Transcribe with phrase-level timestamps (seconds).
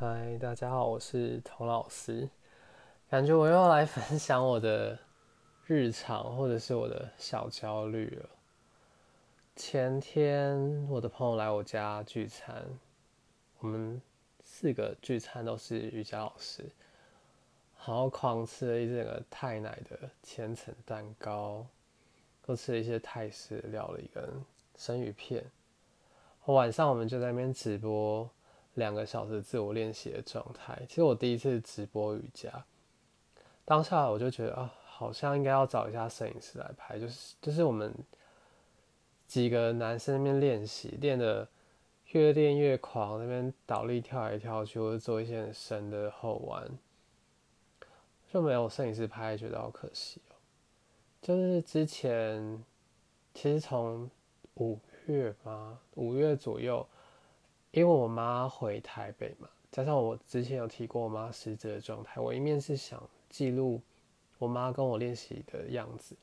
[0.00, 2.26] 嗨，大家好，我是童老师。
[3.10, 4.98] 感觉我又要来 分享我的
[5.66, 8.26] 日常，或者是我的小焦虑了。
[9.54, 12.64] 前天我的朋友来我家聚餐，
[13.58, 14.00] 我们
[14.42, 16.64] 四个聚餐都是瑜伽老师，
[17.86, 21.66] 然后狂吃了一整个泰奶的千层蛋糕，
[22.46, 24.24] 又吃了一些泰式料理跟
[24.78, 25.44] 生鱼片。
[26.46, 28.26] 晚上我们就在那边直播
[28.74, 30.80] 两个小时自我练习的状态。
[30.88, 32.64] 其实我第一次直播瑜伽，
[33.64, 37.94] 当下我就觉得啊，好像应该要找一下摄影师来拍，就是就是我们
[39.26, 41.48] 几个男生那边练习，练的
[42.12, 46.66] 越练越狂，那边倒立跳来跳去，或者做一些很深的后弯，
[48.32, 50.36] 就没有摄影师拍，觉得好可惜哦。
[51.20, 52.64] 就是之前
[53.34, 54.10] 其实从
[54.54, 54.78] 五。
[55.06, 55.76] 月吧？
[55.94, 56.86] 五月左右，
[57.72, 63.80] 因为我妈回台北嘛，加上我之前有提过我妈失职的状态，我一面是想记录
[64.38, 66.16] 我妈跟我练习的样子，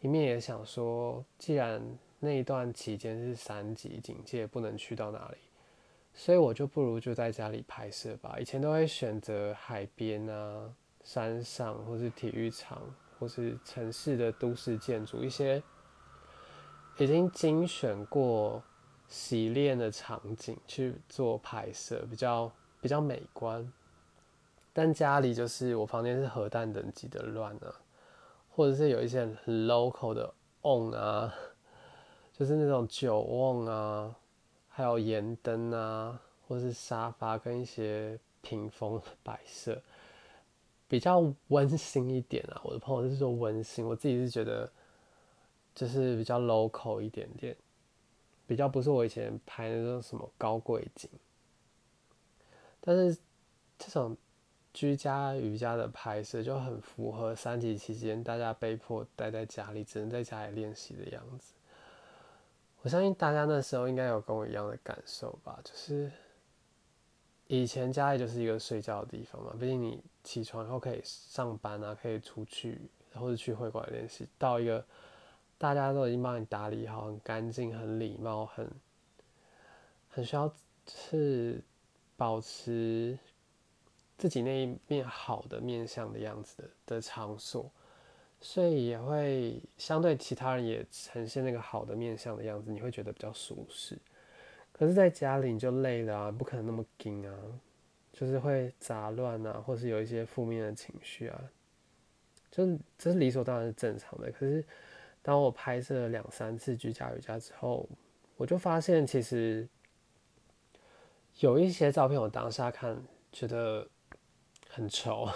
[0.00, 1.80] 一面也想说，既然
[2.18, 5.38] 那一段期间是三级警戒，不能去到哪里，
[6.12, 8.36] 所以我就不如就在家里拍摄吧。
[8.40, 12.82] 以前都会选择海边啊、山上，或是体育场，
[13.18, 15.62] 或是城市的都市建筑一些。
[16.98, 18.62] 已经精选过
[19.10, 23.70] 洗练的场景去做拍摄，比较比较美观。
[24.72, 27.74] 但家里就是我房间是核弹等级的乱啊，
[28.48, 31.34] 或者是有一些很 local 的瓮啊，
[32.32, 34.16] 就是那种酒瓮啊，
[34.70, 39.82] 还有盐灯啊，或是沙发跟一些屏风摆设，
[40.88, 42.62] 比较温馨一点啊。
[42.64, 44.70] 我的朋友是说温馨，我自己是觉得。
[45.72, 47.56] 就是比较 local 一点点，
[48.50, 51.08] 比较不是我以前拍那种什么高贵景，
[52.80, 53.16] 但是
[53.78, 54.16] 这种
[54.74, 61.54] 居家瑜伽的拍摄就很符合三级期间大家被迫待在家里，只能在家里练习的样子。
[62.82, 66.10] 我相信大家那时候应该有跟我一样的感受吧，就是
[67.46, 72.80] 以前家里就是一个睡觉的地方嘛，毕竟你起床后可以上班啊，可以出去
[73.14, 74.84] 或者去会馆练习，到一个。
[75.60, 78.66] 大家都已经帮你打理好，很干净，很礼貌，很
[80.08, 80.50] 很需要
[80.86, 81.62] 是
[82.16, 83.18] 保持
[84.16, 87.70] 自己那一面好的面相的样子的的场所，
[88.40, 93.98] 所以也会相对其他人也呈现那个好的面相的样子，你会觉得比较舒适。
[94.72, 97.36] 可是，在家里你就累了啊，不可能那么紧啊，
[98.14, 101.38] 就是会杂乱啊，或是有一些负面的情绪啊，
[102.50, 104.32] 就是这是理所当然是正常的。
[104.32, 104.64] 可是。
[105.22, 107.88] 当我拍摄了两三次居家瑜伽之后，
[108.36, 109.68] 我就发现其实
[111.40, 113.00] 有一些照片我当下看
[113.30, 113.86] 觉得
[114.68, 115.28] 很丑，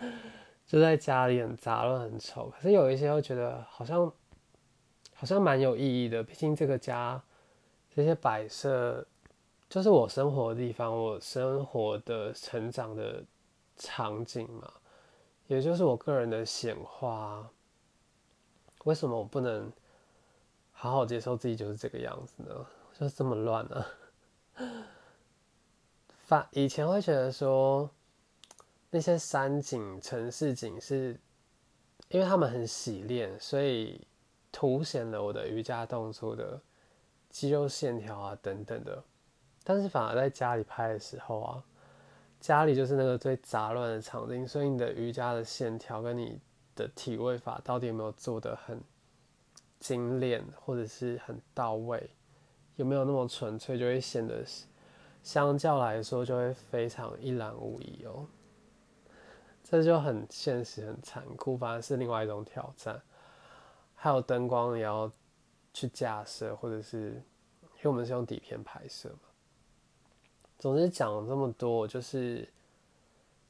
[0.66, 2.48] 就在家里很杂乱很丑。
[2.50, 4.10] 可是有一些又觉得好像
[5.14, 7.22] 好像蛮有意义的，毕竟这个家
[7.94, 9.06] 这些摆设
[9.68, 13.22] 就是我生活的地方，我生活的成长的
[13.76, 14.72] 场景嘛，
[15.48, 17.50] 也就是我个人的显化。
[18.86, 19.70] 为什么我不能
[20.70, 22.66] 好好接受自己就是这个样子呢？
[22.96, 23.84] 就是这么乱呢？
[26.24, 27.90] 反以前会觉得说
[28.90, 31.18] 那些山景、城市景是，
[32.10, 34.06] 因为他们很洗练，所以
[34.52, 36.60] 凸显了我的瑜伽动作的
[37.28, 39.02] 肌肉线条啊等等的。
[39.64, 41.64] 但是反而在家里拍的时候啊，
[42.38, 46.40] 家里就是那个最杂乱的场景，所以你的瑜伽的线条跟你。
[46.76, 48.80] 的体位法到底有没有做的很
[49.80, 52.10] 精炼，或者是很到位？
[52.76, 54.44] 有没有那么纯粹，就会显得
[55.22, 58.26] 相较来说就会非常一览无遗哦。
[59.64, 63.02] 这就很现实、很残酷，反而是另外一种挑战。
[63.94, 65.10] 还有灯光也要
[65.72, 67.12] 去架设，或者是
[67.76, 69.28] 因为我们是用底片拍摄嘛。
[70.58, 72.48] 总之讲了这么多，就是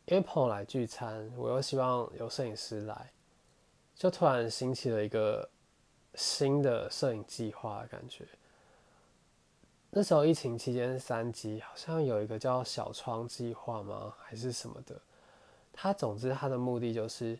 [0.07, 3.11] 因为朋友来聚餐，我又希望有摄影师来。
[3.97, 5.49] 就突然兴起了一个
[6.15, 8.27] 新的摄影计划，感觉
[9.89, 14.15] 那时候疫情期间三级，好像有一个叫小窗计划吗？
[14.23, 15.01] 还是什么的？
[15.73, 17.39] 他总之他的目的就是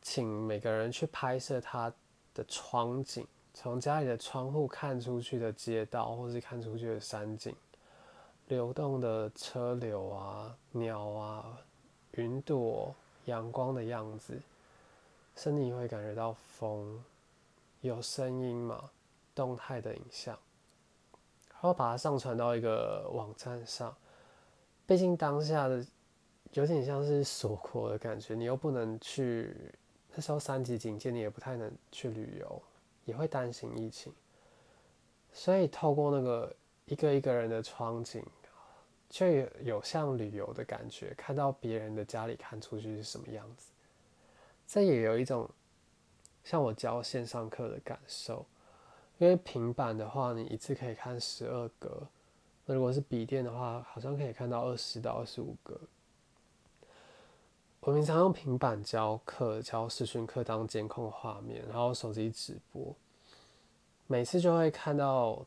[0.00, 1.92] 请每个人去拍摄他
[2.32, 7.54] 的窗景，从家里的窗户看出去的街道，或是看出去的山景，
[8.46, 11.58] 流动的车流啊、鸟啊、
[12.12, 12.94] 云朵、
[13.26, 14.40] 阳光的样子。
[15.38, 17.00] 身体会感觉到风，
[17.80, 18.90] 有声音嘛？
[19.36, 20.36] 动态的影像，
[21.52, 23.96] 然后把它上传到一个网站上，
[24.84, 25.86] 毕竟当下的
[26.54, 29.54] 有点像是锁国的感觉，你又不能去，
[30.12, 32.60] 那时候三级警戒，你也不太能去旅游，
[33.04, 34.12] 也会担心疫情，
[35.32, 36.56] 所以透过那个
[36.86, 38.26] 一个一个人的窗景，
[39.08, 39.24] 就
[39.62, 43.70] 有像旅游的感觉，看到别人的家里看出去是什么样子，
[44.68, 45.48] 这也有一种
[46.44, 48.44] 像我教线上课的感受，
[49.16, 52.06] 因为平板的话，你一次可以看十二格。
[52.66, 55.80] 那如果是笔电的话，好像可以看到二十到二十五格。
[57.80, 62.94] 我平常用平板教课，教视讯课当监控画面，然后手机直播，
[64.06, 65.46] 每次就会看到，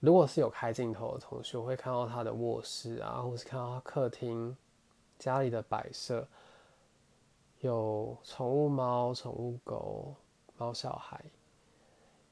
[0.00, 4.54] 如果是有开镜头的同学，我会看到他的卧室啊，或是看到他客厅
[5.18, 6.28] 家里的摆设，
[7.66, 10.14] 有宠物猫、宠物狗、
[10.56, 11.22] 猫小孩，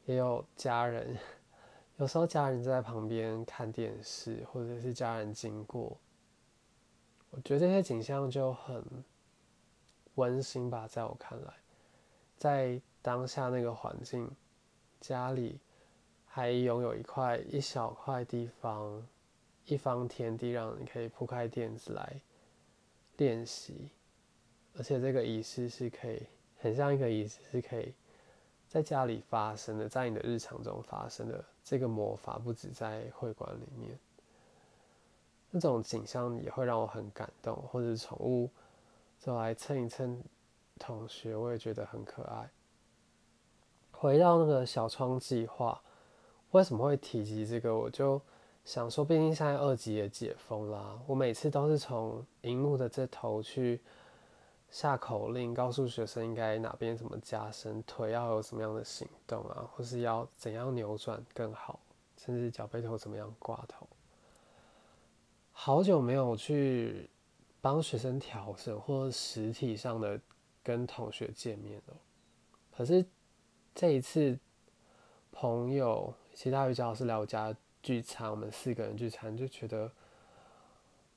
[0.06, 1.18] 也有家人。
[1.96, 5.96] 有时候家人在旁边看电视，或者是家人经过，
[7.30, 8.84] 我觉得这些景象就很
[10.14, 10.88] 温馨吧。
[10.88, 11.54] 在我看来，
[12.36, 14.28] 在当下那个环境，
[15.00, 15.60] 家里
[16.26, 19.06] 还拥有一块一小块地方，
[19.66, 22.20] 一方天地，让你可以铺开垫子来
[23.18, 23.90] 练习，
[24.76, 26.20] 而且这个仪式是可以
[26.58, 27.94] 很像一个仪式，是可以
[28.68, 31.44] 在家里发生的，在你的日常中发生的。
[31.62, 33.96] 这个魔法不止在会馆里面，
[35.50, 37.56] 那种景象也会让我很感动。
[37.70, 38.50] 或者宠物
[39.18, 40.20] 走来蹭一蹭
[40.78, 42.50] 同学，我也觉得很可爱。
[43.92, 45.80] 回到那个小窗计划，
[46.50, 47.74] 为什么会提及这个？
[47.74, 48.20] 我就
[48.64, 53.80] 想说，毕竟现在二级也解封啦，我每次都是从荧幕的这头去。
[54.70, 61.78] 下口令，告诉学生应该哪边怎么加深，腿要有什么样的行动啊，或是要怎样扭转更好，
[62.16, 63.86] 甚至脚背头怎么样挂头。
[65.52, 67.08] 好久没有去
[67.60, 70.20] 帮学生调整，或实体上的
[70.62, 71.96] 跟同学见面了。
[72.76, 73.06] 可是
[73.74, 74.36] 这一次，
[75.30, 79.90] 朋友其他瑜伽老师来我家聚餐，我们四个人聚餐，就觉得。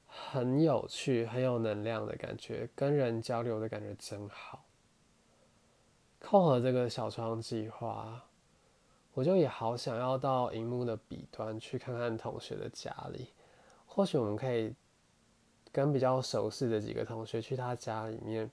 [0.07, 4.63] 很有趣，很有能量的感觉，跟人交流的感觉真好。
[6.19, 8.24] 扣合这个小窗计划，
[9.13, 13.30] 我就也好想要到荧幕的彼端去看看同学的家里。
[13.86, 14.74] 或许我们可以
[15.71, 18.50] 跟比较熟识的几个同学去他家里面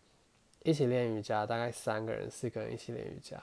[0.62, 3.42] 一起练瑜伽，大概三个人、四个人一起练瑜伽。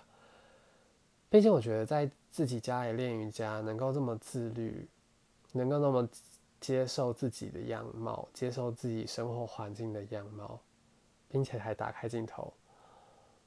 [1.30, 4.88] 毕竟我觉得在自己家里练瑜伽，能够这么自律，
[5.54, 6.08] 能够那么。
[6.62, 10.62] 接受自己的样貌，接受自己生活环境的样貌，
[11.28, 12.54] 并且还打开镜头，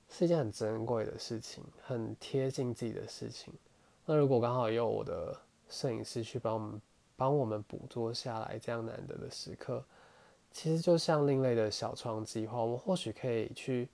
[0.08, 3.55] 是一件很珍贵的事情，很贴近自己的事情。
[4.05, 6.82] 那如果刚好有我的摄影师去帮我们
[7.16, 9.84] 帮我们捕捉下来这样难得的时刻，
[10.50, 13.88] 其实就像另类的小窗计划，我们或许可以去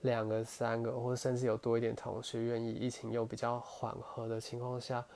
[0.00, 5.06] 两个、三个，或者甚至有多一点同学愿意，疫情又比较缓和的情况下。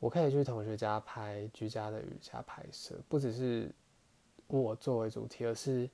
[0.00, 3.70] 我可以去同学家拍居家的瑜伽拍摄，不只是
[4.46, 5.90] 我作为主题，而是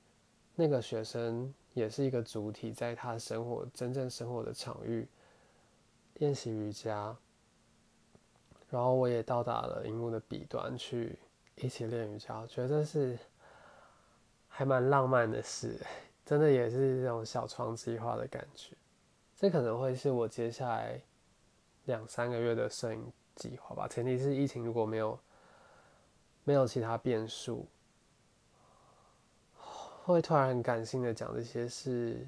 [0.53, 5.07] 那个学生也是一个主体，在他生活真正生活的场域
[6.15, 7.15] 练习瑜伽。
[8.69, 11.17] 然后我也到达了荧幕的彼端去
[11.55, 13.17] 一起练瑜伽，觉得这是
[14.47, 15.79] 还蛮浪漫的事，
[16.25, 18.75] 真的也是这种小窗计划的感觉。
[19.35, 21.01] 这可能会是我接下来
[21.85, 23.11] 两三个月的摄影。
[23.35, 25.19] 计划吧，前提是疫情如果没有
[26.43, 27.67] 没有其他变数，
[30.03, 32.25] 会突然很感性的讲这些是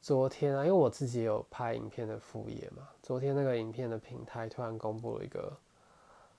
[0.00, 5.56] 昨天啊，因为我自己有拍影片的副业嘛，昨天那个影片的平台突然公布了一个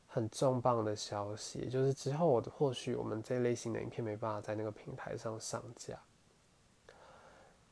[0.08, 6.00] 很重磅的消息，就是之后我或许我们这类型的影片没办法在那个平台上上架，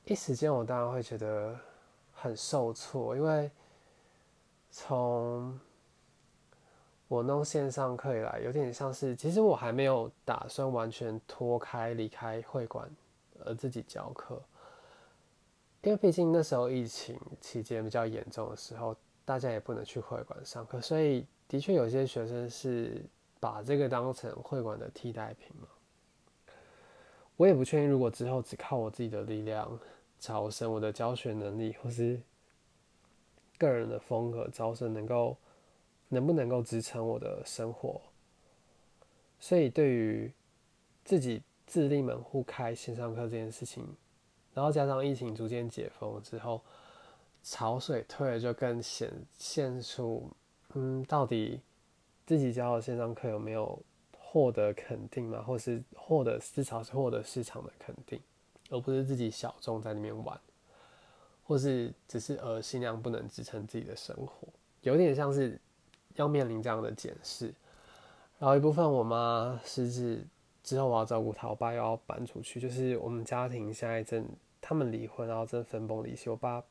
[0.04, 1.58] 一时间我当然会觉得
[2.14, 3.50] 很受挫，因为。
[4.80, 5.60] 从
[7.08, 12.88] 我弄线上课以来，有点像是，其实我还没有打算完全脱开离开会馆，
[13.44, 14.40] 而自己教课，
[15.82, 23.04] 因为毕竟那时候疫情期间比较严重的时候，大家也不能去会馆上课，所以的确有些学生是
[23.40, 25.68] 把这个当成会馆的替代品嘛。
[27.36, 29.80] 我也不确定，如果之后只靠我自己的力量
[30.20, 32.22] 朝生， 我的教学能力或是。
[33.58, 35.38] 个人的风格招生能够
[36.10, 38.02] 能不能够支撑我的生活？
[39.40, 40.32] 所以对于
[41.04, 43.86] 自己自立门户开线上课这件事情，
[44.54, 46.62] 然后加上疫情逐渐解封之后，
[47.44, 50.30] 潮水退了就更显现出，
[50.74, 51.62] 嗯，到底
[52.26, 53.80] 自己教的线上课有没有
[54.18, 58.20] 获得肯定嘛，或是获得至少是获得市场的肯定，
[58.70, 60.40] 而不是自己小众在里面玩，
[61.48, 64.50] 或是只是呃心量不能支撑自己的生活，
[64.82, 65.58] 有点像是
[66.16, 67.54] 要面临这样的检视。
[68.38, 70.28] 然后一部分我妈失智
[70.62, 74.28] 之后，我要照顾她，我爸又要搬出去，就是我们家庭现在正
[74.60, 76.62] 他们离婚，然后正分崩离析，我爸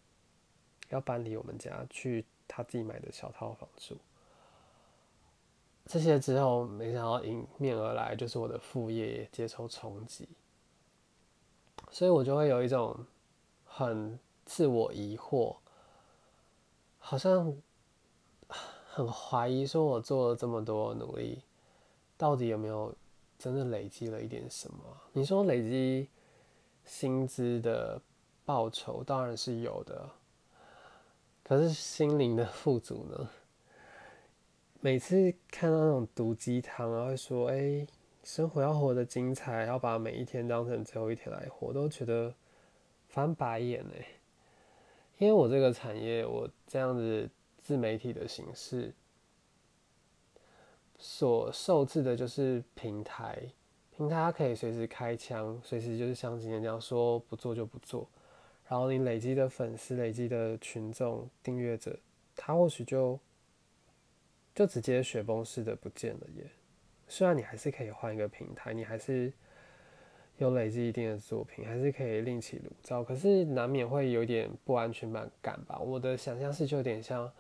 [0.91, 3.97] 要搬离我们家去他自己买的小套房住。
[5.87, 10.29] 这些之后，没想到迎面而来就是我的副业接受冲击，
[11.91, 13.07] 所以我就会有一种
[13.65, 15.57] 很自我疑惑，
[16.99, 17.55] 好像
[18.87, 21.43] 很怀疑，说我做了这么多努力。
[22.17, 22.95] 到底有没有
[23.39, 24.79] 真的累积了一点什么？
[25.13, 26.09] 你说累积
[26.87, 28.01] 薪资的
[28.45, 30.09] 报酬当然是有的，
[31.45, 33.29] 可是心灵的富足呢？
[34.81, 37.87] 每次看到那种毒鸡汤啊，会说：“哎，
[38.23, 42.33] 生活要活得精彩，要把每一天当成最后一天来活。”都觉得
[43.09, 44.07] 翻白眼哎。
[45.19, 48.93] 因为我这个产业，我这样子自媒体的形式。
[50.99, 53.39] 所受制的就是平台，
[53.95, 58.09] 平台它可以随时开枪，随时就是像今天这样说不做就不做，
[58.67, 61.99] 然后你累积的粉丝、累积的群众、订阅者，
[62.35, 63.21] 他或许就
[64.55, 66.51] 就直接雪崩式的不见了耶。
[67.09, 69.31] 虽然你还是可以换一个平台，你还是
[70.39, 75.79] 有累积一定的作品，还是可以另起炉灶，可是难免会有点不安全感吧。
[75.79, 77.31] 我的想象是就有点像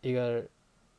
[0.00, 0.44] 一个。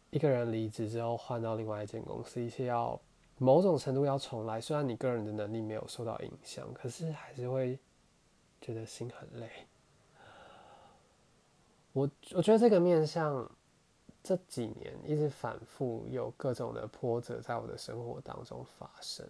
[0.10, 3.00] 一个人离职之后换到另外一间公司，一些要
[3.38, 4.60] 某种程度要重来。
[4.60, 7.78] 虽然你个人的能力没有受到影响，可是还是会
[8.62, 9.50] 觉得心很累。
[11.92, 13.52] 我我觉得这个面向
[14.24, 19.30] 这几年一直反复有各种的波折在我的生活当中发生，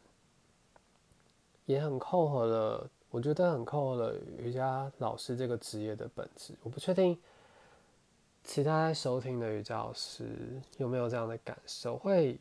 [1.67, 2.89] 也很扣合了。
[3.11, 6.55] 我觉得很扣合了瑜伽老师这个职业的本质。
[6.63, 7.15] 我不确定。
[8.43, 11.97] 其他收听的瑜伽老师有没有这样的感受？
[11.97, 12.39] 会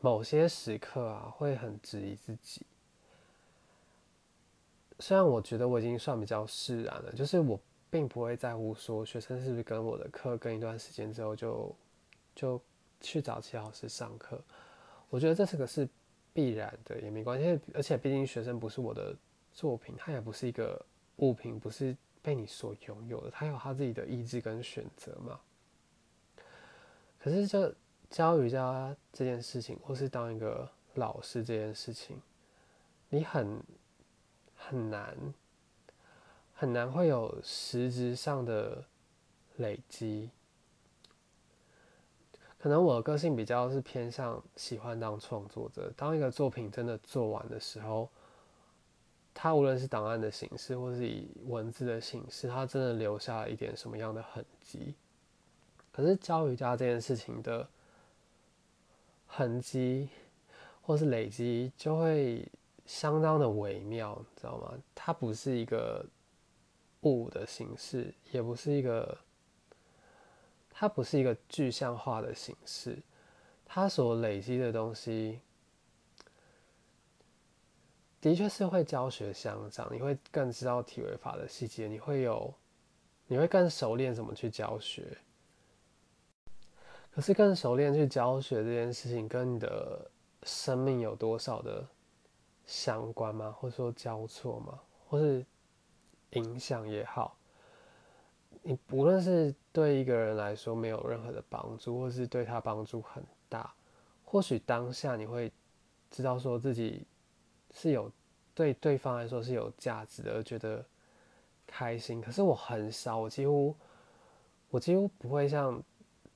[0.00, 2.66] 某些时刻啊，会很质疑自己。
[4.98, 7.60] 虽然我觉得我已经算比较释然了，就是我
[7.90, 11.72] 并不会在乎说学生是不是跟我的课跟一段时间之后就
[12.34, 12.60] 就
[13.00, 14.40] 去找其他老师上课。
[15.10, 15.88] 我觉得这是个是
[16.34, 17.58] 必然的，也没关系。
[17.72, 19.16] 而且毕竟学生不是我的
[19.54, 20.84] 作品，他也不是一个
[21.16, 21.96] 物品，不是。
[22.24, 25.38] 被你所拥有的，他有他自己的意志跟选择嘛？
[27.18, 27.74] 可是，就
[28.08, 32.18] 教瑜伽这件事情，或是当一个老师这件事情，
[33.10, 33.62] 你很
[34.56, 35.14] 很难
[36.54, 38.82] 很难会有实质上的
[39.56, 40.30] 累积。
[42.64, 48.08] 可能我的个性比较是偏向喜欢当创作者，当一个作品真的做完的时候。
[49.34, 54.94] 它无论是档案的形式，或是以文字的形式，它真的留下了一点什么样的痕迹？
[55.92, 57.68] 可是教瑜伽这件事情的
[59.26, 60.08] 痕迹，
[60.80, 62.50] 或是累积，就会
[62.86, 64.72] 相当的微妙，你知道吗？
[64.94, 66.02] 它不是一个
[67.02, 69.18] 物的形式，也不是一个，
[70.76, 72.98] 它不是一个具象化的形式，
[73.64, 75.40] 它所累积的东西。
[78.20, 82.52] 的确是会教学相长，你会更知道体位法的细节，你会有，
[83.26, 85.16] 你会更熟练怎么去教学。
[87.12, 90.10] 可是更熟练去教学这件事情，跟你的
[90.42, 91.86] 生命有多少的
[92.66, 93.52] 相关吗？
[93.52, 94.80] 或者说交错吗？
[95.06, 95.44] 或是
[96.30, 97.36] 影响也好，
[98.64, 103.72] 你无论是对一个人来说没有任何的帮助，或是对他帮助很大，
[104.24, 105.52] 或许当下你会
[106.10, 107.06] 知道说自己。
[107.76, 108.08] 是有
[108.54, 110.86] 对对方来说是有价值的，而觉得
[111.66, 112.20] 开心。
[112.20, 113.74] 可是我很少，我几乎
[114.70, 115.82] 我几乎不会像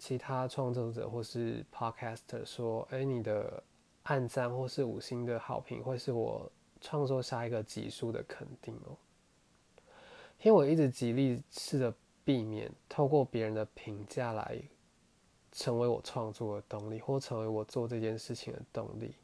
[0.01, 3.63] 其他创作者或是 podcast 说：“哎，你的
[4.03, 8.99] 暗赞或是五星的好评会是我创作下一个集数的肯定哦。”
[10.43, 11.95] 因为我一直极力试着
[12.29, 14.61] 避免透过别人的评价来
[15.51, 19.15] 成为我创作的动力，或成为我做这件事情的动力。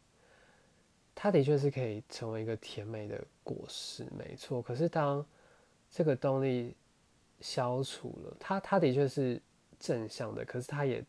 [1.14, 4.62] 它的确是可以成为一个甜美的果实，没错。
[4.62, 5.23] 可是当
[5.90, 6.75] 这个动力
[7.40, 9.38] 消除了，它它的确是
[9.78, 11.04] 正向的，可是它也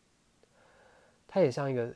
[1.26, 1.96] 它也像一个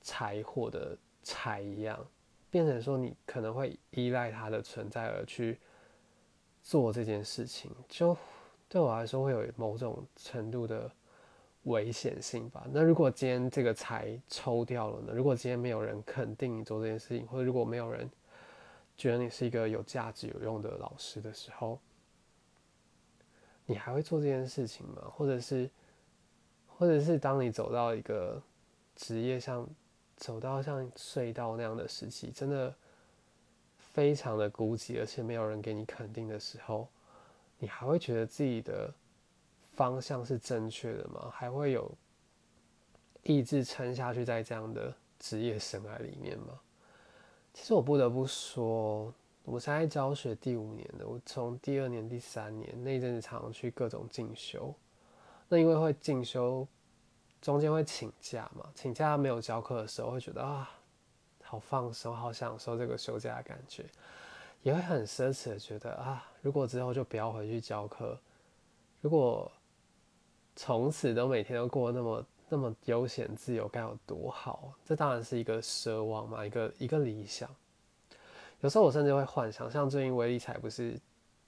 [0.00, 2.02] 柴火的柴一样，
[2.50, 5.60] 变成说你可能会依赖它的存在而去
[6.62, 8.16] 做这件事情，就
[8.68, 10.90] 对我来说会有某种程度的
[11.64, 12.66] 危险性吧。
[12.72, 15.12] 那如果今天这个财抽掉了呢？
[15.14, 18.10] 如果今天没有人肯定你做这件事情，或者如果没有人
[18.96, 21.78] 觉得你是一个有价值、有用的老师的时候，
[23.66, 25.02] 你还会做这件事情吗？
[25.10, 25.70] 或者是，
[26.66, 28.42] 或者是当你走到一个
[28.94, 29.66] 职业像
[30.16, 32.74] 走到像隧道那样的时期，真的
[33.78, 36.88] 非常的孤寂，而且没有人给你肯定的时候，
[37.58, 38.92] 你还会觉得自己的
[39.72, 41.30] 方向是正确的吗？
[41.32, 41.90] 还会有
[43.22, 46.60] 意志撑下去在这样的职业生涯里面吗？
[47.52, 49.12] 其实我不得不说。
[49.44, 54.74] 我现在教学第五年的，我从第二年、第三年那阵子常常去各种进修。
[55.48, 56.66] 那因为会进修，
[57.42, 60.70] 中间会请假嘛，请假没有教课的时候，会觉得啊，
[61.42, 63.84] 好放松，好享受这个休假的感觉，
[64.64, 68.18] 也会很奢侈的觉得啊，如果之后就不要回去教课，
[69.02, 69.52] 如果
[70.56, 74.72] 从此都每天都过那么那么悠闲自由，该有多好？
[74.82, 77.48] 这当然是一个奢望嘛，一个一个理想。
[78.62, 80.98] 有时候我甚至会幻想，像最近微理财不是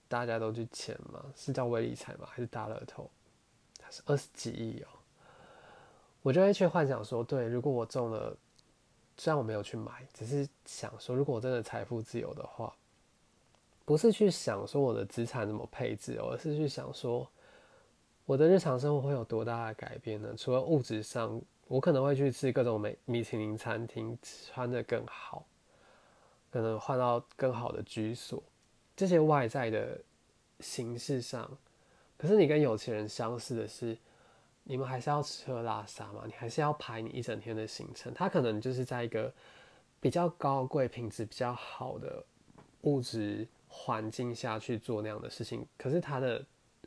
[0.09, 1.25] 大家都去签吗？
[1.35, 2.29] 是叫微理财吗？
[2.31, 3.11] 还是大乐透？
[3.79, 4.89] 它是二十几亿哦。
[6.21, 8.37] 我就会去幻想说，对，如果我中了，
[9.17, 12.75] 虽然我没有去买，只是想说，如果我真的财富自由的话，
[13.87, 17.27] 不是去想说我的资产怎么配置，而是去想说，
[18.27, 20.35] 我的日常生活会有多大的改变呢？
[20.37, 25.47] 除了物质上，我可能会去吃各种美米其林餐厅，穿的更好。
[26.51, 28.43] 可能换到更好的居所，
[28.97, 30.01] 这些外在的
[30.61, 31.51] 形式上，
[32.17, 33.97] 可是你跟有钱人相似的是，
[34.65, 38.15] 你们还是要吃喝拉撒嘛，你还是要排你一整天的行程。
[38.15, 39.31] 他可能就是在一个
[40.01, 42.25] 比较高贵、品质比较好的
[42.83, 43.47] 物质
[43.79, 46.43] 环境下去做那样的事情，可是他的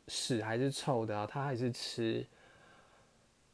[0.08, 2.26] 屎还是臭的啊，他还是吃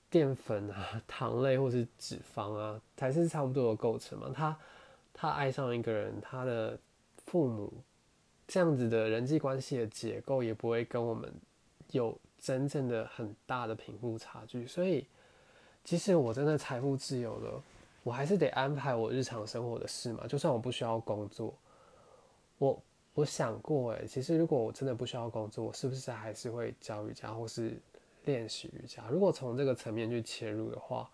[0.08, 4.56] 淀粉啊、 糖类或是脂肪啊，才是差不多的构成嘛，他。
[5.18, 6.78] 他爱上一个人，他的
[7.24, 7.72] 父母
[8.46, 11.32] 这样子的人际关系的结构也不会跟我们
[11.90, 14.66] 有真正的很大的贫富差距。
[14.66, 15.06] 所以，
[15.82, 17.62] 即使我真的财富自由了，
[18.02, 20.26] 我还是得安排我日常生活的事嘛。
[20.26, 21.54] 就算我不需要工作，
[22.58, 22.78] 我
[23.16, 27.76] 我想过，诶，其实如果我真的不需要工作，我是不是还是会教瑜伽或是
[28.26, 29.02] 练习瑜伽？
[29.10, 31.10] 如果从这个层面去切入的话。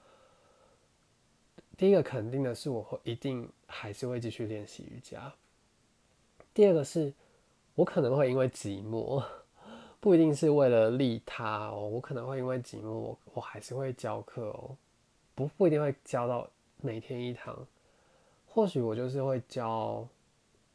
[1.75, 5.33] 第一个肯定的是，我会一定还是会继续练习瑜伽。
[6.53, 7.12] 第二个是，
[7.75, 9.25] 我可能会因为寂寞，
[9.99, 14.77] 不一定是为了利他哦，我可能会因为寂寞，我我还是会教课哦，
[15.35, 16.49] 不不一定会教到
[16.83, 17.67] 每天一堂，
[18.47, 20.07] 或许我就是会教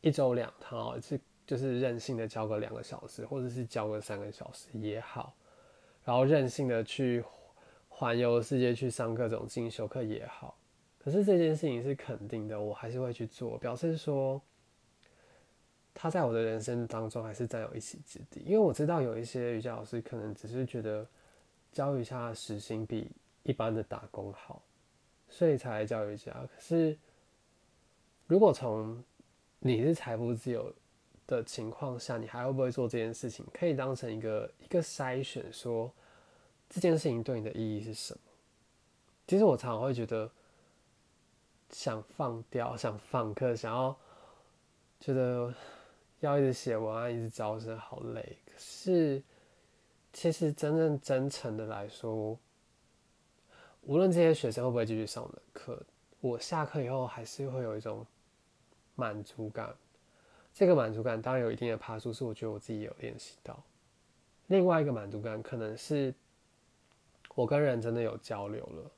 [0.02, 5.34] 一周两趟，是就是任性的教个两个小时，或者是教个三个小时也好，
[6.04, 7.24] 然后任性的去
[7.90, 10.58] 环游世界，去上各种进修课也好。
[11.00, 14.42] 可是这件事情是肯定的，我还是会去做，表示说
[15.94, 18.42] 他在我的人生当中还是占有一席之地。
[18.42, 21.08] 因为我知道有一些瑜伽老师可能只是觉得
[21.72, 23.10] 教瑜伽的时薪比
[23.44, 24.62] 一般的打工好，
[25.30, 26.34] 所以才来教瑜伽。
[26.34, 26.98] 可是
[28.28, 29.02] 如果从
[29.60, 30.74] 你是财富自由
[31.26, 33.46] 的情况下，你还会不会做这件事情？
[33.54, 35.92] 可以当成一个一个筛选，说
[36.70, 38.20] 这件事情对你的意义是什么？
[39.28, 40.30] 其实我常常会觉得。
[41.70, 43.94] 想放掉，想放课，想要
[45.02, 45.54] 觉得
[46.22, 48.38] 要一直写文案，一直招生，好累。
[48.46, 49.22] 可是，
[50.14, 52.40] 其实真正真诚的来说，
[53.82, 55.84] 无论这些学生会不会继续上我的课，
[56.22, 58.08] 我下课以后还是会有一种
[58.98, 59.74] 满足感。
[60.54, 63.64] 这个满足感当然有一定的爬数，是我觉得我自己有练习到。
[64.48, 66.14] 另外一个满足感，可能是
[67.34, 68.92] 我跟人真的有交流了。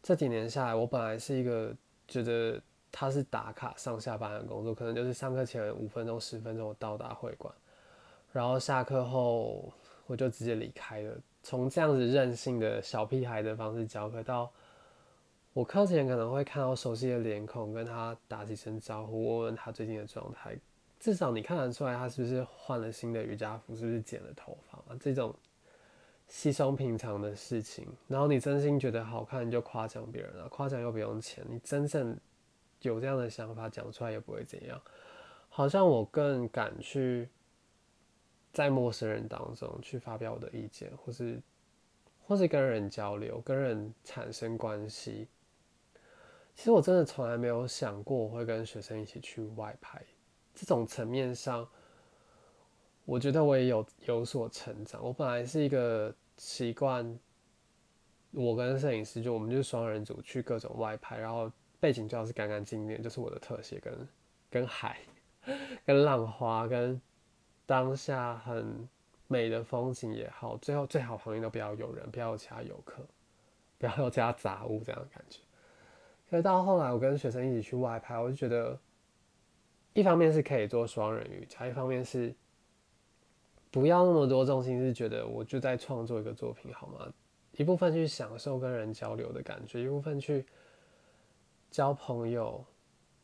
[0.00, 1.74] 这几年下来，我本来是一个。
[2.12, 7.54] 觉得他是打卡上下班的工作，可能就是上课前五分钟、十分钟到达会馆，
[8.32, 9.72] 然后下课后
[10.08, 11.16] 我就直接离开了。
[11.40, 14.52] 从这样子任性的小屁孩的方式教课，到
[15.52, 20.56] 我课前可能会看到熟悉的脸孔，跟他打几声招呼，问问他最近的状态。
[21.00, 24.80] 至少你看得出来他是不是换了新的瑜伽服，是不是剪了头发？
[25.00, 25.34] 这种
[26.28, 32.16] 稀松平常的事情，然后你真心觉得好看，你就夸奖别人了，夸奖又不用钱，你真正
[32.82, 34.80] 有这样的想法讲出来也不会怎样。
[35.48, 37.28] 好像我更敢去
[38.52, 41.42] 在陌生人当中去发表我的意见，或是
[42.24, 45.26] 或是跟人交流，跟人产生关系。
[46.54, 50.02] 其实我真的从来没有想过我会跟学生一起去外拍，
[50.54, 51.68] 这种层面上。
[53.06, 55.02] 我觉得我也有有所成长。
[55.02, 57.18] 我本来是一个习惯
[58.30, 64.08] 我跟摄影师就我们就是双人组去各种外拍，然后背景最好是干干净净，就是我的特写跟
[64.48, 65.00] 跟海、
[65.84, 67.00] 跟浪花、跟
[67.66, 68.88] 当下很
[69.26, 73.04] 美的风景也好，最后最好旁边都不要有人，不要有其他游客，
[73.78, 75.40] 不要有其他杂物这样的感觉。
[76.30, 78.78] 所以到后来我跟学生一起去外拍，我就觉得，
[79.92, 82.32] 一方面是可以做双人瑜伽，一方面是
[83.68, 87.12] 不要那么多重心，是觉得我就在创作一个作品好吗？
[87.56, 90.46] 一部分去享受跟人交流的感觉，一部分去
[91.68, 92.64] 交朋友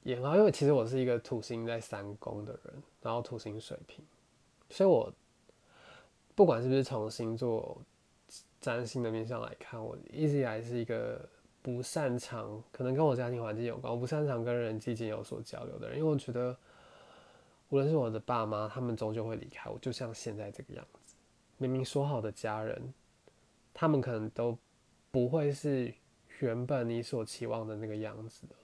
[0.03, 0.37] 也很好。
[0.37, 4.05] 因为其实我是一个土星在三宫的人，然后土星水平，
[4.69, 5.13] 所以我
[6.35, 7.81] 不管是不是从星座
[8.61, 11.27] 占星的面向来看，我一直以来是一个
[11.67, 15.99] 不擅长，可能跟我家庭环境有关，我不擅长跟人际间有所交流的人。
[15.99, 16.57] 因为我觉得，
[17.71, 21.17] 无论是我的爸妈，他们终究会离开我，就像现在这个样子，
[21.59, 22.95] 明明说好的家人。
[23.75, 24.57] 他们可能都
[25.11, 25.93] 不会是
[26.39, 28.55] 原本你所期望的那个样子的，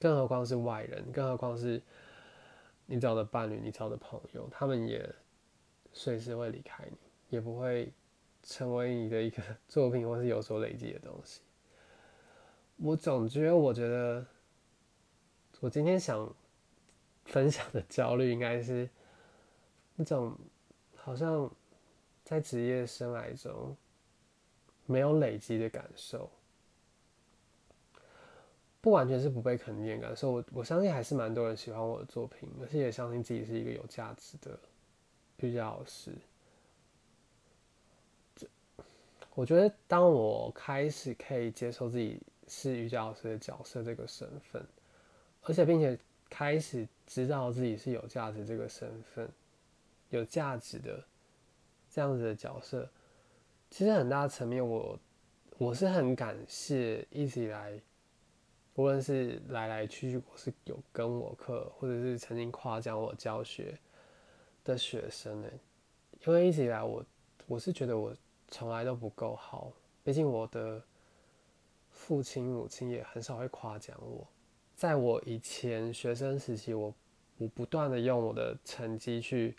[0.00, 1.82] 更何况是外人，更何况是
[2.86, 5.06] 你找的伴侣、你找的朋友，他们也
[5.92, 6.96] 随时会离开你，
[7.28, 7.92] 也不会
[8.42, 11.42] 成为你的一个作品或是有所累积的东西。
[12.76, 14.26] 我总觉得，我觉得
[15.60, 16.34] 我今天想
[17.24, 18.88] 分享的焦虑，应该是
[19.94, 20.36] 那种
[20.94, 21.50] 好像
[22.24, 23.76] 在职业生涯中。
[24.88, 26.30] 没有累积的感受，
[28.80, 30.30] 不完全是不被肯定的感受。
[30.30, 34.56] 我我相信还是蛮多人喜欢我的作品，而且也相信自己是一个有价值的
[35.38, 36.12] 瑜伽老师。
[39.34, 44.64] 我觉得当我开始可以接受自己是瑜伽老师的角色这个身份，
[45.42, 49.28] 而且并且开始知道自己是有价值这个身份，
[50.10, 51.04] 有价值的
[51.90, 52.88] 这样子的角色。
[53.70, 54.98] 其实很大层面，我
[55.58, 57.80] 我是很感谢一直以来，
[58.74, 63.76] 无论是来来去去，我是有跟我课，或者是曾经夸奖我教学
[64.62, 65.48] 的学生呢。
[66.26, 67.04] 因为一直以来，我
[67.46, 68.14] 我是觉得我
[68.48, 69.72] 从来都不够好，
[70.04, 70.82] 毕竟我的
[72.06, 74.24] 父亲母亲也很少会夸奖我。
[74.76, 76.94] 在我以前学生时期，我
[77.36, 79.56] 我不断的用我的成绩去。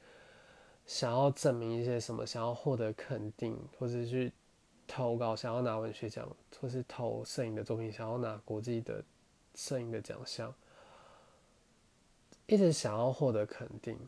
[0.86, 4.32] 想要证明一些什么，想要获得肯定，或者去
[4.88, 6.26] 投稿，想要拿文学奖，
[6.62, 9.04] 或是投摄影的作品，想要拿国际的
[9.54, 10.56] 摄影的奖项，
[12.46, 14.00] 一直想要获得肯定，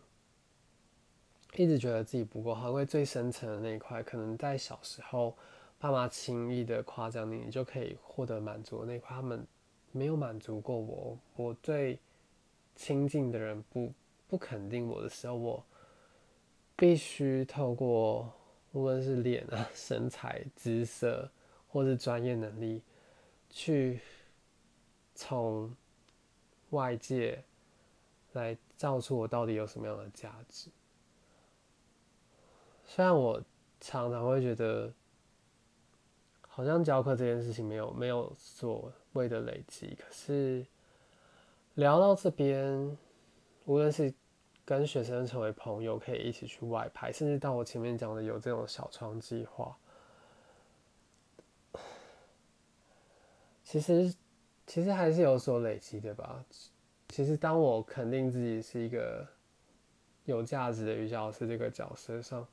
[1.58, 5.36] 一直觉得自己不够好，因为最深层的那一块，可能在小时候
[5.80, 9.48] 爸妈轻易的夸奖你，你就可以获得满足那块，他们
[9.92, 11.98] 没有满足过我，我最
[12.76, 13.92] 亲近的人不
[14.28, 15.66] 不肯定我的时候，我。
[16.76, 18.32] 必须透过
[18.72, 21.30] 无论是脸啊、身材、姿色，
[21.68, 22.82] 或是专业能力，
[23.50, 24.00] 去
[25.14, 25.76] 从
[26.70, 27.44] 外界
[28.32, 30.70] 来造出我到底有什么样的价值。
[32.86, 33.44] 虽然我
[33.82, 34.94] 常常会觉得，
[36.60, 40.66] 好像教课这件事情没有没有所谓的累积，可是
[41.76, 42.98] 聊到这边，
[43.64, 44.14] 无论是。
[44.66, 49.76] 跟学生成为朋友，可以一起去外拍，甚至到我前面讲的有这种小窗计划。
[53.64, 54.14] 其实，
[54.68, 56.46] 其实还是有所累积的吧。
[57.08, 59.28] 其实，当我肯定自己是一个
[60.26, 62.48] 有价值的瑜伽老师这个角色上，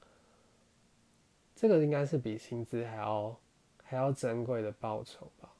[1.54, 3.38] 这个应该是比薪资还要
[3.86, 5.50] 还要珍贵的报酬吧。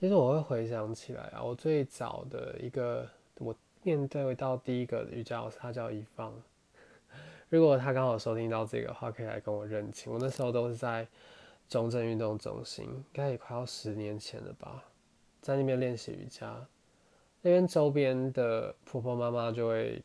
[0.00, 3.08] 其实我会回想起来啊，我最早的一个
[3.38, 3.54] 我。
[3.84, 6.34] 面对到第一个瑜伽老师，他叫一方。
[7.48, 10.12] 如果他刚好收听到这个话，可以来跟我认亲。
[10.12, 11.06] 我那时候都是在
[11.68, 14.84] 中正运动中心，应该也快要十年前了吧，
[15.40, 16.66] 在那边练习瑜伽。
[17.40, 20.02] 那边周边的婆婆妈妈就会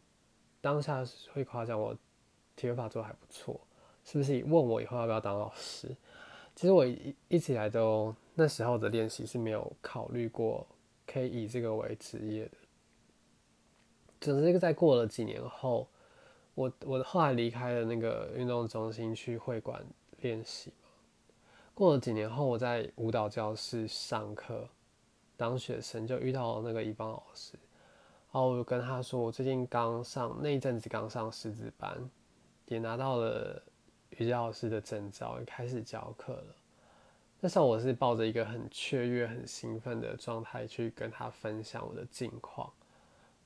[0.61, 1.03] 当下
[1.33, 1.97] 会夸奖我
[2.55, 3.59] 体育法做的还不错，
[4.03, 4.43] 是不是？
[4.43, 5.95] 问我以后要不要当老师？
[6.55, 10.67] 其实我一一直以来都那时候的练习是没有考虑过
[11.07, 12.51] 可以以这个为职业的。
[14.19, 15.87] 只是在过了几年后，
[16.53, 19.83] 我我后来离开了那个运动中心去会馆
[20.21, 20.71] 练习。
[21.73, 24.69] 过了几年后，我在舞蹈教室上课
[25.35, 27.57] 当学生，就遇到了那个一邦老师。
[28.31, 32.09] 然后我就跟他说，我最近刚上那一阵子刚上师资班，
[32.67, 33.61] 也拿到了
[34.17, 36.55] 瑜伽老师的证照，开始教课了。
[37.39, 42.71] 那时候我是抱着一个很雀跃、很兴奋的状态去跟他分享我的近况。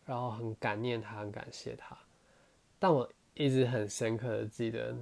[0.06, 1.98] 然后很感念他，很感谢他，
[2.80, 4.96] 但我一直很深刻的记得，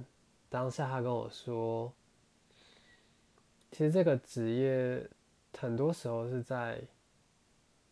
[0.48, 1.92] 当下他跟我说
[3.70, 5.08] ：“其实这个职业
[5.56, 6.82] 很多时候是在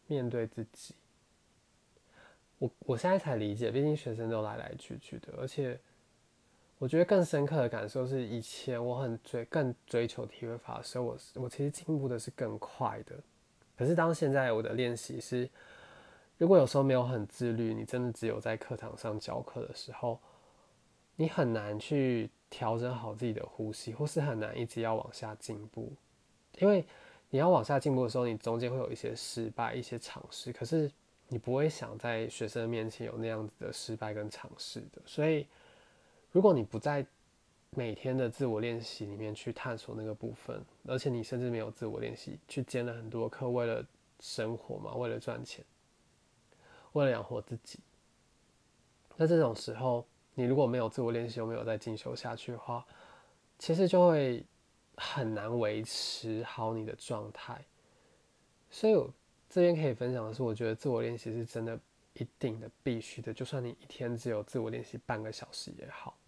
[0.08, 0.96] 面对自己。
[2.58, 5.78] 我我现在才理解，毕竟学生都来来去去的，而且
[6.84, 13.16] 我觉得更深刻的感受是，以前我很追更追求体会法的时候，我我其实进步的是更快的。
[13.74, 15.48] 可是当现在我的练习是，
[16.36, 20.20] 如果有时候没有很自律，你真的只有在课堂上教课的时候，
[21.16, 25.90] 你很难去调整好自己的呼吸，或是很难一直要往下进步，
[26.58, 26.84] 因为
[27.30, 30.92] 你要往下进步的时候，你中间会有一些失败、一些尝试，可是。
[31.28, 35.46] 你不会想在学生面前有那样子的失败跟尝试的，所以
[36.34, 37.06] 如果你不在
[37.70, 43.86] 每天的自我练习里面去探索那个部分，而且你甚至没有自我练习，去兼了很多课，为了
[44.18, 45.64] 生活嘛，为了赚钱，
[46.94, 47.78] 为了养活自己，
[49.16, 52.84] 那这种时候，你如果没有自我练习，又没有再进修下去的话，
[53.60, 54.44] 其实就会
[54.96, 57.64] 很难维持好你的状态，
[58.70, 59.08] 所以我。
[59.46, 61.78] 这边可以分享的是，我觉得自我练习是真的
[62.14, 63.32] 一定的必须的。
[63.32, 66.18] 就算你一天只有自我练习半个小时也好，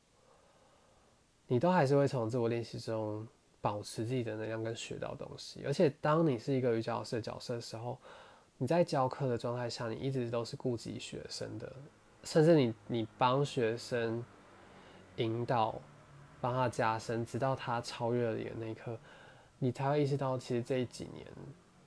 [1.46, 3.26] 你都还是会从自我练习中
[3.60, 5.62] 保持自己的能量跟学到东西。
[5.64, 7.98] 而且，当你是一个瑜伽老师的角色的时候，
[8.58, 11.72] 你在教课的状态下，你一直都是顾及学生的，
[12.24, 14.24] 甚至你你帮学生
[15.16, 15.80] 引导，
[16.40, 18.98] 帮他加深，直到他超越了你的那一刻，
[19.58, 21.26] 你才会意识到，其实这几年。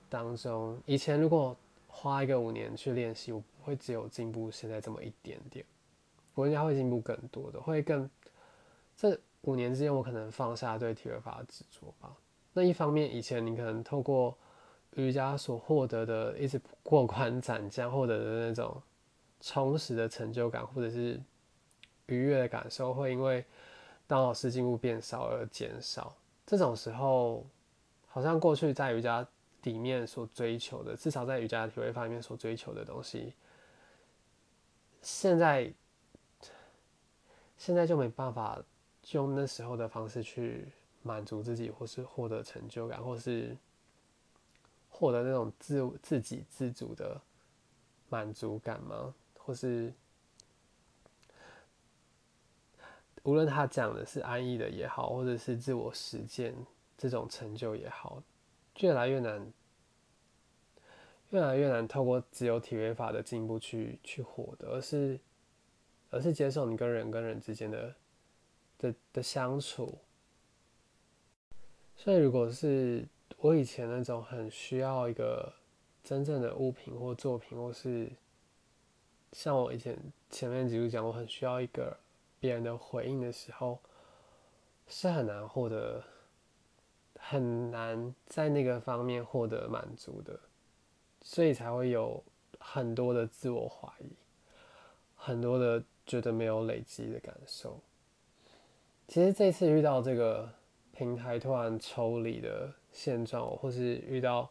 [0.08, 5.64] 当中，以前如果花一个五年去练习，我不会只有进步现在这么一点点，
[6.34, 8.10] 我应该会进步更多的，会更
[8.96, 12.14] 这五年之间，我可能放下对体位法的执着吧。
[12.52, 14.36] 那一方面，以前你可能透过
[14.94, 18.82] 瑜伽所获得的一直过关斩将获得的那种
[19.40, 21.20] 充实的成就感，或者是
[22.06, 23.44] 愉悦的感受，会因为
[24.06, 26.16] 当老师进步变少而减少。
[26.46, 27.46] 这种时候，
[28.06, 29.26] 好像过去在瑜伽。
[29.64, 33.34] 里面所追求的，至少在瑜伽体会法里面所追求的东西，
[35.02, 35.70] 现在
[37.58, 38.58] 现在就没办法
[39.02, 40.66] 就用那时候的方式去
[41.02, 43.56] 满足自己，或是获得成就感，或是
[44.88, 47.20] 获得那种自自给自足的
[48.08, 49.14] 满足感吗？
[49.38, 49.92] 或是
[53.22, 56.54] 无论他讲的是安逸的也好，或者是自我实践
[56.96, 58.22] 这种成就也好。
[58.80, 59.52] 越来越难，
[61.30, 65.18] 越来越难透过自由体位法的进步去去获得，而是
[66.10, 67.94] 而是接受你跟人跟人之间的
[68.80, 69.98] 的的相处。
[71.94, 75.52] 所以，如果是我以前那种很需要一个
[76.02, 78.10] 真正的物品或作品，或是
[79.32, 79.96] 像我以前
[80.30, 81.96] 前面几度讲，我很需要一个
[82.40, 83.78] 别人的回应的时候，
[84.88, 86.02] 是很难获得。
[87.22, 90.40] 很难在那个方面获得满足的，
[91.20, 92.24] 所以才会有
[92.58, 94.16] 很多的自我怀疑，
[95.14, 97.78] 很多的觉得没有累积的感受。
[99.10, 100.48] 其实这次遇到这个
[100.92, 104.48] 平台突然抽离的现状，或是遇到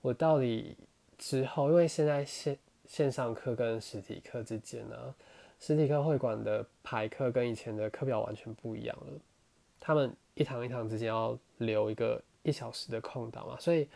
[0.00, 0.76] 我到底
[1.18, 5.12] 之后，因为现在线线上课跟实体课之间呢，
[5.58, 9.20] 实体课会馆的排课跟以前的课表完全不一样了，
[9.80, 10.16] 他们。
[10.36, 13.86] 一堂一堂之间要留一个一小时的空档嘛，所以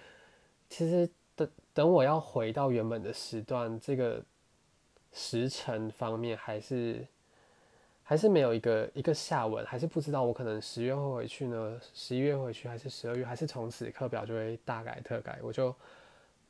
[0.69, 4.23] 其实等等我要回到原本的时段，这个
[5.11, 7.07] 时辰方面还是
[8.07, 15.75] 还是没有一个一个下文，还是不知道我可能十月会回去呢，十一月回去还是十二月，还是从此课表就会大改特改，我就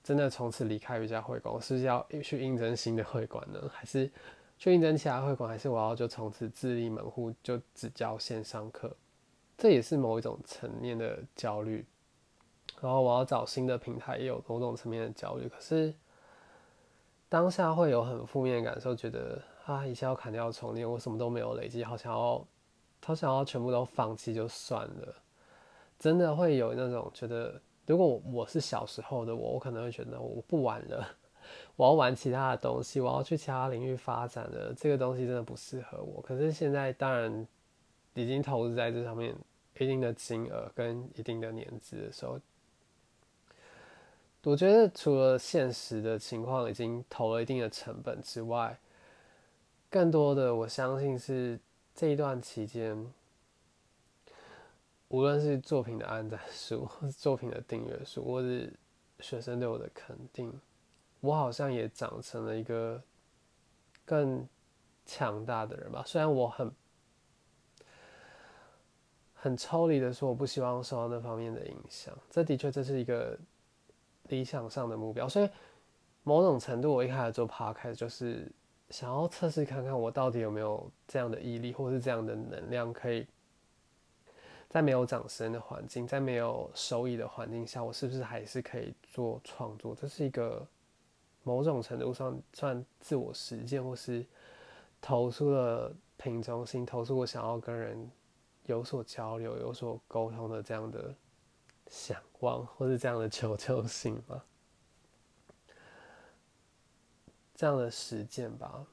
[0.02, 4.10] 真的从此离开瑜伽会馆，是要去应征新的会馆呢，还是
[4.58, 8.94] 去应征其他会馆，还是我要就从此自立门户，就只教线上课？
[9.56, 11.86] 这也是某一种层面的焦虑，
[12.80, 15.48] 然后我要找新的平台，也有某种层面的焦虑。
[15.48, 15.94] 可是
[17.28, 22.46] 当下会有很负面的感受，觉得啊，一下要砍掉重练，我什么都没有累积，好想要，
[23.04, 25.14] 好想要全部都放弃就算了。
[25.98, 31.06] 真的会有那种觉得，如果我是小时候的我，我可能会觉得我不玩了，
[31.76, 34.74] 我要玩其他的东西，我要去其他领域发展了。
[34.76, 36.20] 这个东西真的不适合我。
[36.22, 37.46] 可是现在当然。
[38.16, 39.34] 已经投资在这上面
[39.76, 42.38] 一定的金额跟一定的年资的时候，
[44.44, 48.78] 我觉得除了现实的情况已经投了一定的成本之外，
[49.94, 51.56] 更多的我相信是
[51.94, 53.14] 这一段期间，
[55.06, 58.72] 无论是作品的按赞数，作品的订阅数，或是
[59.20, 60.52] 学生对我的肯定，
[61.20, 63.00] 我好像也长成了一个
[64.04, 64.44] 更
[65.06, 66.02] 强大的人吧。
[66.04, 66.72] 虽然我很。
[69.32, 72.12] 很抽离的说，我不希望受到那方面的影响。
[72.30, 73.38] 这的确这是一个
[74.28, 75.48] 理想上的目标，所以
[76.22, 78.50] 某种程度，我一开始做 podcast 就是
[78.90, 83.26] 想要测试看看我到底有没有这样的毅力，或是这样的能量，可以
[84.68, 89.94] 在没有掌声的环境，在没有收益的环境下，我是不是还是可以做创作？
[89.94, 90.66] 这是一个
[91.42, 94.24] 某种程度上算自我实践，或是
[95.00, 98.10] 投出了平中心，投出我想要跟人。
[98.66, 101.14] 有所交流、有所沟通的这样的
[101.90, 104.42] 想望，或是这样的求救性吗？
[107.54, 108.84] 这样的实践吧，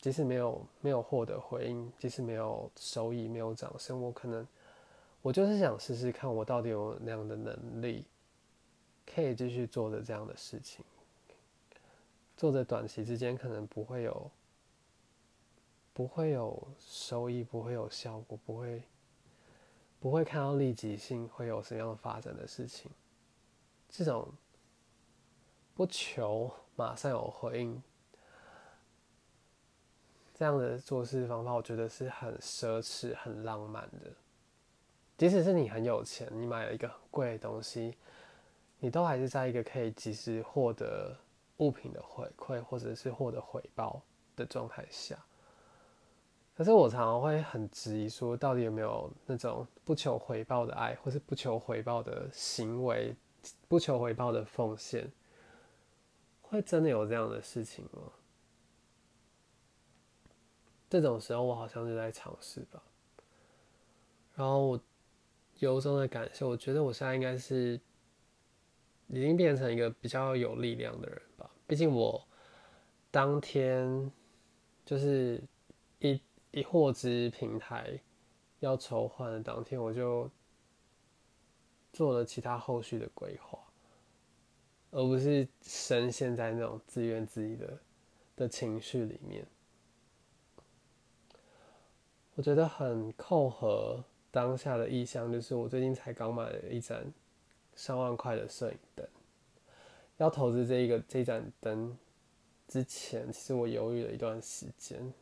[0.00, 4.46] 即使没有没有获得回应，即使没有收益、没有掌声，我可能
[5.22, 8.04] 我就是想试试看，我到底有那样的能力，
[9.06, 10.84] 可以继续做着这样的事情，
[12.36, 14.30] 做着短期之间可能不会有
[15.92, 18.82] 不会有收益、不会有效果、不会。
[20.02, 22.90] 不会看到立即性会有什么样的发展的事情，
[23.90, 24.26] 这种
[25.74, 27.82] 不求马上有回应
[30.40, 34.10] 这样的做事方法，我觉得是很奢侈、很浪漫的。
[35.18, 37.94] 即使是你很有钱，你买了一个很贵的东西，
[38.78, 41.14] 你都还是在一个可以及时获得
[41.58, 44.00] 物品的回馈，或者是获得回报
[44.34, 45.14] 的状态下。
[46.56, 53.14] 可是我常常会很质疑，说到底有没有那种不求回报的爱，或是不求回报的行为，
[53.68, 55.06] 不求回报的奉献，
[56.40, 58.00] 会真的有这样的事情吗？
[60.90, 62.82] 这种时候，我好像就在尝试吧。
[64.34, 64.80] 然后我
[65.60, 67.80] 由衷的感受，我觉得我现在应该是
[69.08, 71.50] 已经变成一个比较有力量的人吧。
[71.66, 72.22] 毕竟我
[73.10, 74.12] 当天
[74.84, 75.42] 就是
[76.00, 76.20] 一。
[76.52, 77.96] 一获知平台
[78.58, 80.28] 要筹换的当天，我就
[81.92, 83.56] 做了其他后续的规划，
[84.90, 87.78] 而不是深陷在那种自怨自艾的
[88.34, 89.46] 的情绪里面。
[92.34, 97.04] 我觉得很扣合当下的意向，就是我最近才刚买了一盏
[97.74, 99.06] 上万块的摄影灯，
[100.16, 101.96] 要投资这一个这盏灯
[102.68, 105.12] 之前，其实我犹豫了一段时间。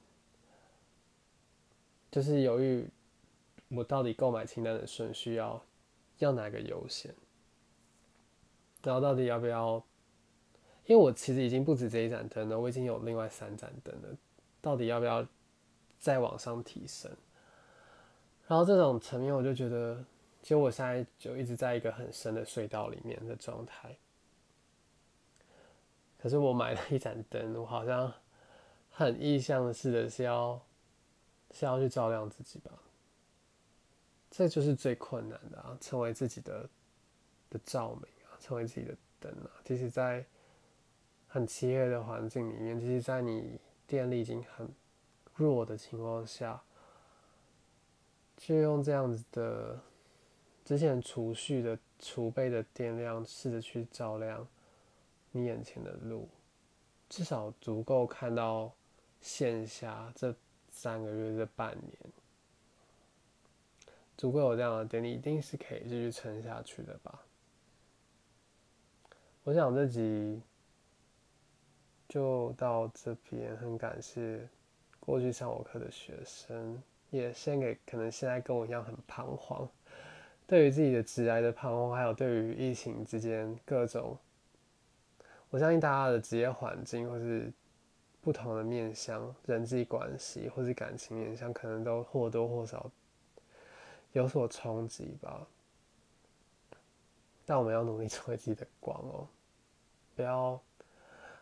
[2.10, 2.88] 就是犹豫，
[3.68, 5.62] 我到底购买清单的顺序要
[6.18, 7.14] 要哪个优先，
[8.82, 9.84] 然后到底要不要？
[10.86, 14.16] 因为我其实已经不止这一盏灯了，我已经有另外三盏灯了，
[14.62, 15.26] 到底要不要
[15.98, 17.10] 再往上提升？
[18.46, 20.04] 然后这种层面，我就觉得，
[20.42, 23.96] 其实我现在就一直在一个很深的隧道里面的状态。
[26.18, 28.12] 可是我买了一盏灯，我好像
[28.90, 30.60] 很意向似的是要。
[31.50, 32.70] 是要去照亮自己吧，
[34.30, 35.74] 这就是最困难的啊！
[35.80, 36.68] 成为自己的
[37.48, 39.50] 的照明啊，成为自己的灯啊。
[39.64, 40.22] 即使在
[41.26, 44.68] 很漆黑的环境里面，即使在你电力已经很
[45.38, 46.62] 弱的情况下，
[48.36, 49.80] 就用这样子的
[50.64, 54.46] 之前储蓄的储备的电量，试着去照亮
[55.30, 56.28] 你眼前的路，
[57.08, 58.72] 至少足够看到
[59.20, 60.34] 线下这。
[60.70, 61.92] 三个月这半年，
[64.16, 67.24] 足够有这样的电力，一定是可以继续撑下去的吧？
[69.42, 70.40] 我想这集
[72.08, 74.48] 就到这边，很感谢
[75.08, 79.66] 过去上我课的学生，也献给可能现在跟我一样很彷徨，
[80.46, 84.18] 对于自己的职业的彷徨，还有对于疫情之间各种，
[85.48, 87.50] 我相信大家的职业环境或是。
[88.20, 92.90] 不同的面向，人际关系或是感情面向，可能都或多或少
[94.12, 95.46] 有所冲击吧。
[97.46, 99.26] 但我们要努力成为自己的光哦，
[100.14, 100.60] 不要，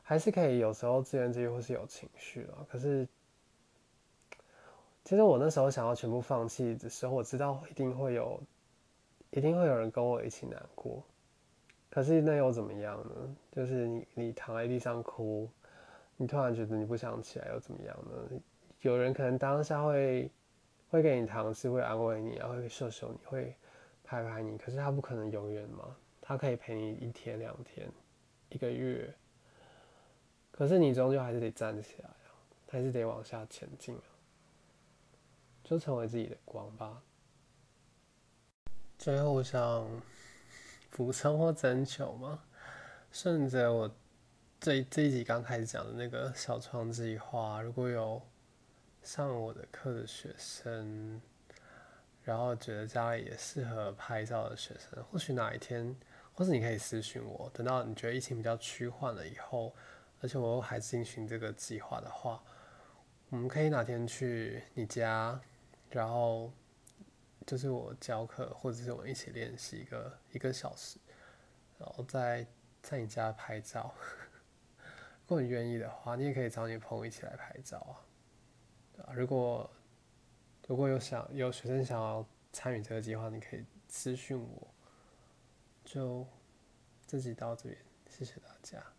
[0.02, 2.66] 还是可以有时候自怨自艾或是有情绪了。
[2.70, 3.08] 可是，
[5.06, 8.42] 其实我那时候想要全部放弃的时候，我知道一定会有，
[9.30, 11.00] 一定会有人跟我一起难过。
[11.88, 13.36] 可是那又怎么样呢？
[13.52, 15.48] 就是你，你躺在地上哭。
[16.16, 18.40] 你突然觉得你不想起来又怎么样呢？
[18.80, 20.28] 有人可能当下会
[20.88, 23.54] 会给你糖吃，会安慰你，然后会秀秀你，会
[24.02, 24.58] 拍拍你。
[24.58, 27.88] 可是他不可能永远嘛，他可以陪你一天两天，
[28.48, 29.14] 一个月。
[30.50, 32.34] 可是你终究还是得站起来啊，
[32.68, 34.02] 还是得往下前进啊，
[35.68, 37.02] 就成为自己的光吧。
[38.96, 39.84] 最后想
[40.90, 42.44] 补充或征求吗？
[43.10, 43.90] 顺着我。
[44.58, 48.20] 这这一集刚开始讲的那个小窗计划，如果有
[49.02, 51.20] 上我的课的学生，
[52.24, 55.94] 然后觉得家里也适合拍照的学生，或许哪一天，
[56.32, 59.74] 或是你可以私信我，等到你觉得疫情比较趋缓了以后，
[60.22, 62.42] 而且我还进行这个计划的话，
[63.28, 65.38] 我们可以哪天去你家，
[65.90, 66.52] 然后
[67.46, 70.98] 就是我教课，或者是我们一起练习一个一个小时，
[71.78, 72.46] 然后在
[72.82, 73.94] 在你家拍照。
[75.26, 77.78] 如果你愿意的话，你也可以找你朋友一起来拍照
[78.98, 79.12] 啊。
[79.12, 79.70] 如果
[80.66, 84.68] 如果有想有学生想要参与这个计划，你可以私讯我。
[85.84, 86.26] 就
[87.06, 87.78] 自己到这边，
[88.08, 88.95] 谢谢大家。